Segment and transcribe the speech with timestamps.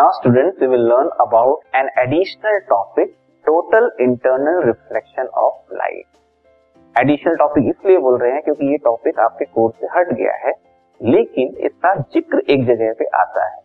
[0.00, 3.08] Now students we will learn about an additional topic
[3.46, 9.44] total internal reflection of light additional topic इसलिए बोल रहे हैं क्योंकि ये टॉपिक आपके
[9.46, 10.52] कोर्स से हट गया है,
[11.00, 13.58] लेकिन इसका ज़िक्र एक जगह पे आता है।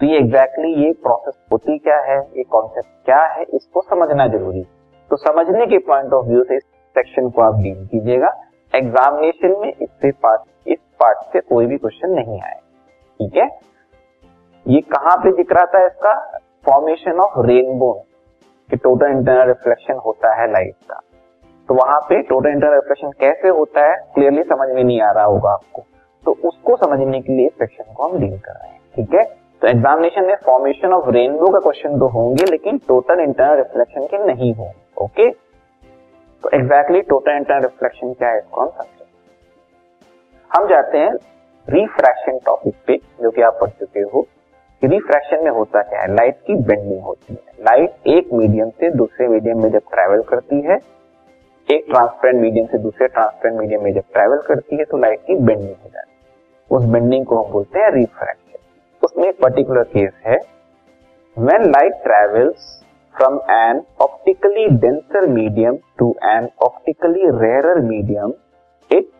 [0.00, 4.26] तो ये एग्जैक्टली exactly ये प्रोसेस होती क्या है, ये कॉन्सेप्ट क्या है, इसको समझना
[4.26, 4.62] ज़रूरी
[5.10, 6.62] तो समझने के पॉइंट ऑफ़ व्यू से इस
[6.96, 8.34] सेक्शन को आप डील कीजिएगा।
[8.72, 12.60] एग्जामिनेशन में इससे पार्ट इस पार्ट से कोई भी क्वेश्चन नहीं आए।
[13.20, 13.48] ठीक है?
[14.66, 16.14] ये कहाँ पे दिख रहा था इसका?
[16.66, 17.92] फॉर्मेशन ऑफ़ रेनबो
[18.68, 21.00] कि टोटल इंटरनल रिफ्लेक्शन होता है लाइट का।
[21.68, 23.96] तो वहाँ पे टोटल इंटरनल रिफ्लेक्शन कैसे होता है?
[24.14, 25.84] क्लियरली समझ में नहीं आ रहा होगा आपको।
[26.24, 29.24] तो उसको समझने के लिए सेक्शन को हम डील कर रहे हैं, ठीक है?
[29.62, 34.24] तो एग्जामिनेशन में फॉर्मेशन ऑफ़ रेनबो का क्वेश्चन तो होंगे, लेकिन टोटल इंटरनल रिफ्लेक्शन के
[34.26, 35.30] नहीं होंगे ओके
[36.44, 39.06] तो एग्जैक्टली टोटल इंटरनल रिफ्लेक्शन क्या है इसको हम समझे
[40.50, 41.12] हम जाते हैं
[41.68, 44.26] रिफ्रैक्शन टॉपिक पे, जो कि आप पढ़ चुके हो।
[44.82, 46.14] रिफ्रैक्शन में होता क्या है?
[46.14, 50.60] लाइट की बेंडिंग होती है। लाइट एक मीडियम से दूसरे मीडियम में जब ट्रेवल करती
[50.60, 50.78] है,
[51.68, 55.34] एक ट्रांसपेरेंट मीडियम से दूसरे ट्रांसपेरेंट मीडियम में जब ट्रेवल करती है तो लाइट की
[55.36, 58.58] बेंडिंग हो जाती है। उस बेंडिंग को हम बोलते हैं रिफ्रैक्शन
[59.02, 60.38] उसमें एक पर्टिकुलर केस है।
[61.36, 62.62] When light travels
[63.14, 68.32] from an optically denser medium to an optically rarer medium
[68.90, 69.10] it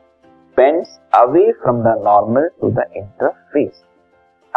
[0.56, 3.86] bends away from the normal to the interface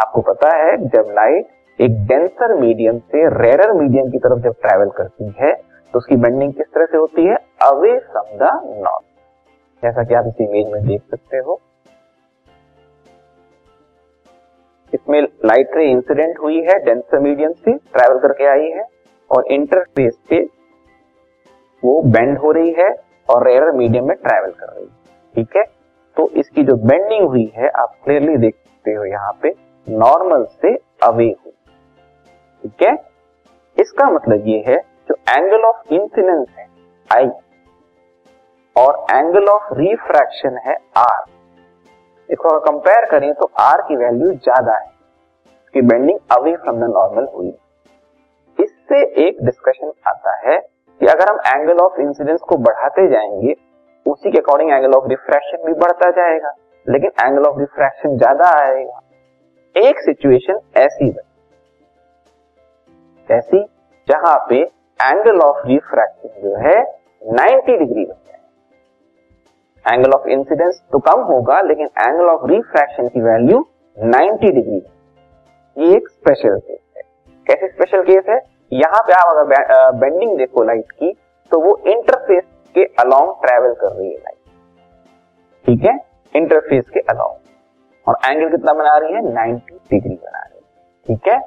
[0.02, 4.90] आपको पता है, जब लाइट एक डेंसर मीडियम से रेरर मीडियम की तरफ़ जब ट्रेवल
[4.96, 5.52] करती है
[5.94, 7.36] तो उसकी बेंडिंग किस तरह से होती है?
[7.62, 9.04] अवे फ्रॉम द नॉर्थ
[9.82, 11.60] जैसा कि आप इस इमेज में देख सकते हो।
[14.92, 18.84] इसमें लाइट रे इंसिडेंट हुई है डेंसर मीडियम से ट्रेवल करके आई है,
[19.30, 20.40] और इंटरफेस पे
[21.82, 22.88] वो बेंड हो रही है
[23.28, 24.90] और रेयर मीडियम में ट्रेवल कर रही है।
[25.34, 25.64] ठीक है?
[26.16, 29.50] तो इसकी जो बेंडिंग हुई है, आप क्लियरली देख सकते हो यहाँ पे।
[29.86, 31.50] नॉर्मल से अवे हो।
[32.64, 32.92] ठीक है?
[33.76, 34.76] इसका मतलब ये है,
[35.08, 36.66] जो एंगल ऑफ़ इंसिडेंस है
[37.10, 37.28] आई
[38.76, 41.24] और एंगल ऑफ़ रिफ्रैक्शन है आर
[42.28, 44.90] इसको अगर कंपेयर करें तो आर की वैल्यू ज़्यादा है।
[45.74, 47.48] कि bending away from the normal हुई।
[48.58, 53.54] इससे एक डिस्कशन आता है कि अगर हम एंगल ऑफ़ इंसिडेंस को बढ़ाते जाएँगे,
[54.06, 56.52] उसी के अकॉर्डिंग एंगल ऑफ़ रिफ्रैक्शन भी बढ़ता जाएगा,
[56.86, 59.00] लेकिन एंगल ऑफ़ रिफ्रैक्शन ज़्यादा आएगा।
[59.76, 61.28] एक सिचुएशन ऐसी बनी
[63.28, 63.58] ऐसी
[64.08, 64.56] जहाँ पे
[65.00, 66.74] एंगल ऑफ़ रिफ्रैक्शन जो है
[67.32, 73.20] 90 डिग्री बन जाए। एंगल ऑफ़ इंसिडेंस तो कम होगा, लेकिन एंगल ऑफ़ रिफ्रैक्शन की
[73.20, 73.58] वैल्यू
[73.96, 74.82] 90 डिग्री
[75.76, 77.02] ये एक स्पेशल केस है।
[77.46, 78.38] कैसे स्पेशल केस है?
[78.72, 81.12] यहाँ पे आप अगर बेंडिंग देखो लाइट की
[81.52, 82.44] तो वो इंटरफेस
[82.74, 84.38] के अलोंग ट्रेवल कर रही है लाइट
[85.66, 85.96] ठीक है?
[86.34, 87.41] इंटरफेस के अलोंग
[88.06, 89.20] और एंगल कितना बना रही है?
[89.24, 91.40] 90 डिग्री बना रही है। ठीक है?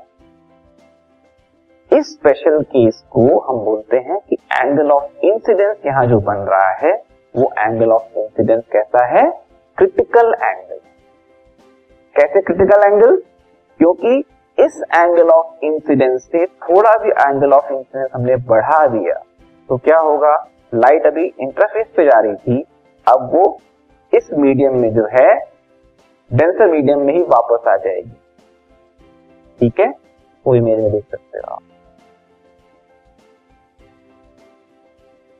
[1.92, 6.72] इस स्पेशल केस को हम बोलते हैं कि एंगल ऑफ़ इंसिडेंस यहाँ जो बन रहा
[6.78, 6.94] है,
[7.36, 9.24] वो एंगल ऑफ़ इंसिडेंस कैसा है?
[9.78, 10.80] क्रिटिकल एंगल
[12.16, 13.16] कैसे क्रिटिकल एंगल
[13.80, 14.18] क्योंकि
[14.58, 19.16] इस एंगल ऑफ़ इंसिडेंस से थोड़ा भी एंगल ऑफ़ इंसिडेंस हमने बढ़ा दिया
[19.70, 20.36] तो क्या होगा?
[20.74, 22.64] लाइट अभी इंटरफेस पे जा रही थी,
[23.08, 23.60] अब वो
[24.14, 25.55] इस मीडियम में जो है
[26.32, 28.12] डेंसर मीडियम में ही वापस आ जाएगी।
[29.60, 29.94] ठीक है?
[30.46, 31.62] वो इमेज में देख सकते हो आप।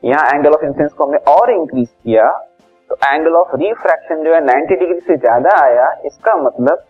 [0.02, 2.28] यहाँ एंगल ऑफ़ इंसिडेंस को हमने और इंक्रीज किया
[2.90, 6.84] तो एंगल ऑफ़ रिफ्रैक्शन जो है 90 डिग्री से ज़्यादा आया, इसका मतलब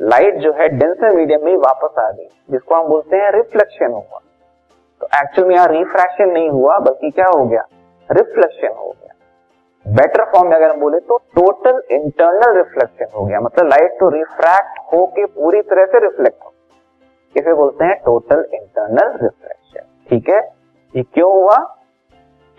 [0.00, 4.20] लाइट जो है डेंसर मीडियम में वापस आ गई, जिसको हम बोलते हैं रिफ्लेक्शन हुआ।
[5.00, 7.66] तो एक्चुअल में यहाँ रिफ्रैक्शन नहीं हुआ, बल्कि क्या हो गया?
[8.10, 9.05] रिफ्लेक्शन हो गया।
[9.88, 14.08] बेटर फॉर्म में अगर हम बोले तो टोटल इंटरनल रिफ्लेक्शन हो गया। मतलब लाइट तो
[14.08, 16.52] रिफ्रैक्ट होके पूरी तरह से रिफ्लेक्ट हो।
[17.36, 19.80] इसे बोलते हैं टोटल इंटरनल रिफ्लेक्शन
[20.10, 20.40] ठीक है?
[20.96, 21.76] ये क्यों हुआ?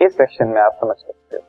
[0.02, 1.42] इस सेक्शन में आप समझ सकते हो।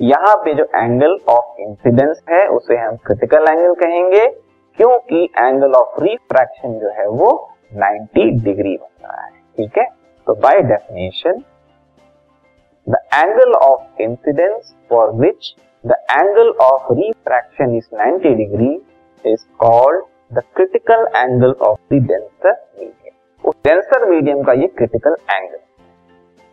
[0.00, 4.26] यहाँ पे जो एंगल ऑफ़ इंसिडेंस है, उसे हम क्रिटिकल एंगल कहेंगे,
[4.76, 9.84] क्योंकि एंगल ऑफ़ रिफ्रैक्शन जो है वो 90 डिग्री बन रहा है। ठीक है?
[10.26, 11.42] तो by definition
[12.86, 15.54] the angle of incidence for which
[15.86, 18.72] the angle of refraction is 90 degree
[19.24, 25.16] is called the critical angle of the denser medium उस डेंसर मीडियम का ये critical
[25.30, 25.58] angle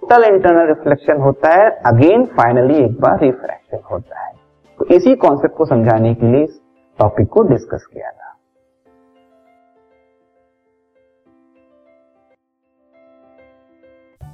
[0.03, 4.31] total internal reflection होता है अगेन फाइनली एक बार refraction होता है।
[4.79, 6.59] तो इसी कॉन्सेप्ट को समझाने के लिए इस
[6.99, 8.30] टॉपिक को डिस्कस किया था।